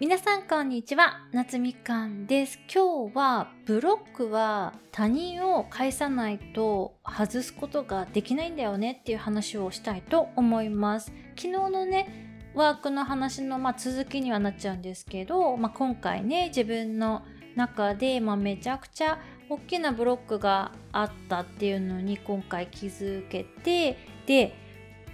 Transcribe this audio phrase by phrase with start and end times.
[0.00, 1.28] 皆さんこんにちは。
[1.30, 2.58] 夏みかんです。
[2.74, 11.12] 今日はブロックは他人を返さないと外すことができないんだよねっていう話をしたいと思います。
[11.36, 17.22] 昨日のねワークの話の、まあ、続きにはなっちゃうんですけど、まあ、今回ね自分の
[17.54, 19.18] 中で、まあ、めちゃくちゃ
[19.50, 24.56] 大きなブロックがあったっていうのに今回気づけてで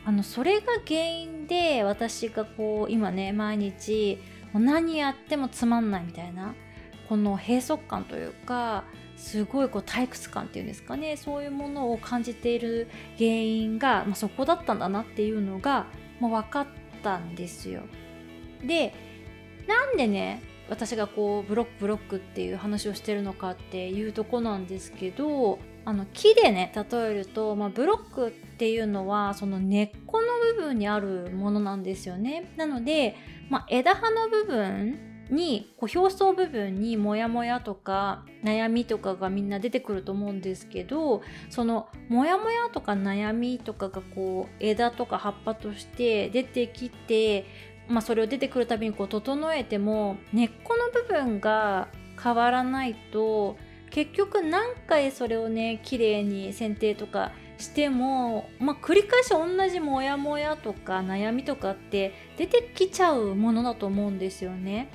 [0.04, 4.20] あのそれが原因で私がこう今ね毎日
[4.54, 6.54] 何やってもつまんないみたいな
[7.08, 8.84] この閉塞感というか
[9.16, 15.86] すごいこう退屈感っていうんですかねそういうものを感じている原因が、まあ、そこだったんだなっていうのが、
[16.20, 16.66] まあ、分かっ
[17.02, 17.82] たんですよ。
[18.64, 18.94] で
[19.66, 32.52] なんでね私がこうブロックブロックっていう話をしてるのかっていうとこなんですけどあの木でね例えると、まあ、ブロックっていうのはその根っこの部分にあるものなんですよね。
[32.56, 33.16] なので
[33.48, 34.98] まあ、枝葉の部分
[35.30, 47.44] にこう表層部分にモヤモヤとか悩みとかがみんな出てくると思うんですけどそのモヤモヤとか悩みとかがこう枝とか葉っぱとして出てきて、
[47.88, 51.88] まあ、それを出てくるたびにこう整えても根っこの部分が
[52.22, 53.56] 変わらないと
[53.90, 64.88] 結局何回それをね綺麗に剪定とかしても、まあ、繰り返し同じモヤモヤとか悩みとかって出てきちゃうものだと思うんですよね。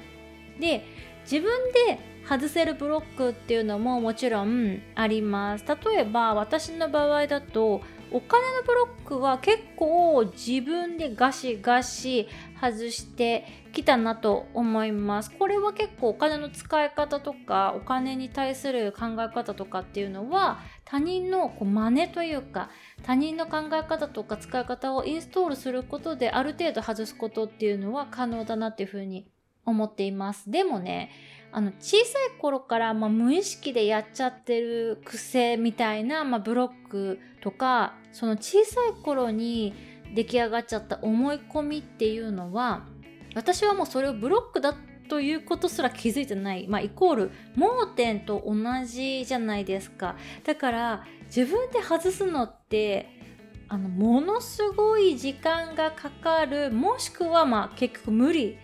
[0.60, 0.84] で
[1.24, 1.52] 自分
[1.88, 5.66] で外せるブロックっていうのももちろんあります。
[5.66, 7.82] 例えば私の場合だと
[8.14, 12.28] お金のブロックは結構自分でガシガシ
[12.60, 15.32] 外してきたなと思います。
[15.32, 22.70] これは結構お金の使い方とかお金に対する考え方とかっていうのは他人のこう真似というか
[23.04, 29.26] 他人の考え方とか使い方をインストールすることである程度外すことっていうのは可能だなっていうふうに
[29.66, 30.52] 思っています。
[30.52, 31.12] でもね
[31.54, 39.74] あの小さい頃から、まあ、無意識でやっちゃってる癖みたいな、まあ、ブロックとかその小さい頃に
[40.16, 42.86] 出来上がっちゃった思い込みっていうのは
[43.36, 44.76] 私はもうそれをブロックだ
[45.10, 48.56] ということすら気づいてない、まあ、イコール盲点と同
[48.86, 50.16] じじゃないですか。
[50.46, 53.10] だから自分で外すのって
[53.68, 56.72] あのものすごい時間がかかる。
[56.72, 58.58] もしくはまあ結局無理。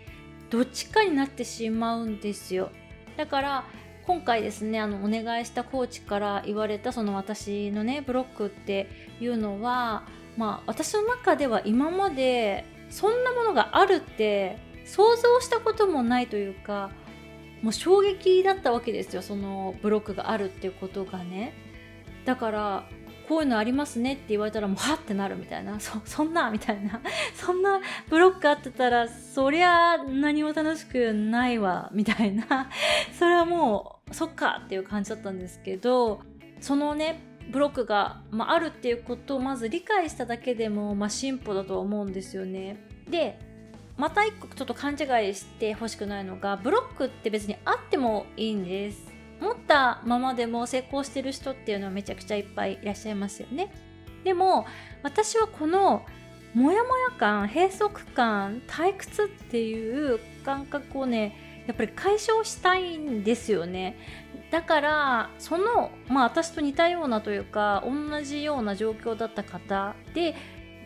[0.50, 2.72] どっちかになってしまうんですよ。
[3.18, 3.64] だから
[4.06, 8.88] 今回ですねあのお願いしたコーチから言われたその私のねブロックって
[9.20, 10.04] いうのは
[10.38, 16.90] まあ私の中では今までそんなものがあるって想像したこともないというか
[17.62, 21.54] もう衝撃だったわけですよそのブロックがあるっていうことがね。
[22.24, 22.84] だから
[23.28, 27.02] こういうのありますねって言われたらもうはってなるみたいな そそんなみたいな
[27.36, 32.70] そんなブロックあってたらそりゃ何も楽しくないわみたいな
[33.18, 36.22] それはもうそっかっていう感じだったんですけど
[36.62, 42.78] そのねブロックが、まあ、あるっていうことをまず理解しただけでも、まあ、進歩だと思うんですよね。
[43.10, 43.40] で
[43.96, 49.17] また一個ちょっと勘違いしてほしくないのがブロックって別にあってもいいんです。
[49.40, 53.72] 持ったままでも成功してる人っていうのはめちゃくちゃいっぱいいらっしゃいますよね。
[54.24, 54.66] でも
[55.04, 56.06] 私はこの
[56.54, 63.98] モヤモヤ感閉塞感退屈っていう感覚をねやっぱり解消したいんですよね
[64.50, 70.36] だからそのまあ私と似たようなというか同じような状況だった方で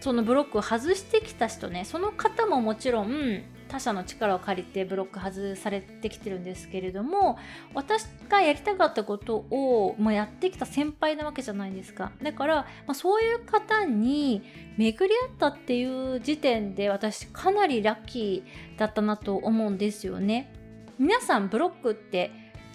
[0.01, 7.37] そのブロックを外してきた人ねその方ももちろん他者の力を借りてブロック外されてきてるんですけれども
[7.73, 12.11] 私がやりたかったことを、まあ、やってきた先輩なわけじゃないですか。
[12.21, 14.41] だから、まあ、そういう方に
[14.77, 20.53] 巡り合ったっていう時点で私かなりラッキーだったなと思うんですよね。
[20.99, 22.31] 皆さんブロックって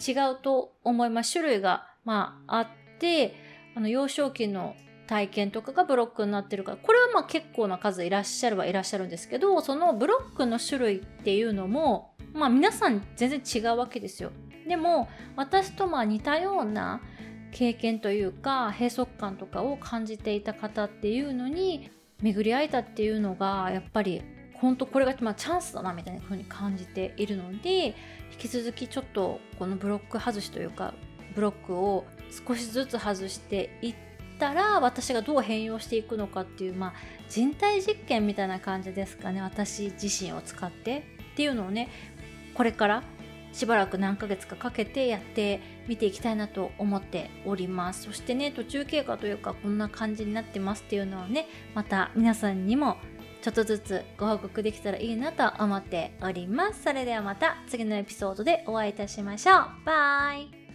[0.06, 1.34] 違うと思います。
[1.34, 2.68] 種類が、まあ、あっ
[2.98, 3.34] て
[3.74, 4.74] あの幼少期の
[5.06, 14.30] 体験とかがブロックになってるからこれはまあ結構な数いらっしゃるはいらっしゃるんですけどそのブロックの種類っていうのもまあ皆さん全然違うわけですよ。
[14.68, 17.00] でも私とまあ似たような
[17.52, 24.22] 経験というか閉塞感とかを感じていた方っていうのに巡り合えたっていうのがやっぱり
[24.54, 27.94] 本当これがまあチャンスだなみたいな風に感じているので
[28.32, 30.94] 引き続きちょっとこのブロック外しというか
[31.34, 32.04] ブロックを
[32.46, 34.06] 少しずつ外していって
[34.38, 36.92] たら私がどう変容していくのかっていう、まあ、
[37.28, 41.88] 人体実験みたいな感じですかね私自身を使ってっていうのをね
[42.54, 43.02] これから
[43.52, 52.98] しばらく何ヶ月かかけてやってみていきたいなと思っておりますそしてね途中経過というかこんな感じになってますっていうのはねまた皆さんにも
[53.46, 56.82] ちょっとずつご報告できたらいいなと思っております。
[56.82, 59.66] それではまた次のエピソードでお会いいたしましょう。
[59.84, 60.65] バイ